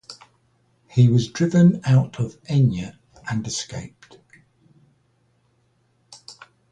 [0.89, 2.97] He was driven out of Enya
[3.29, 4.17] and escaped.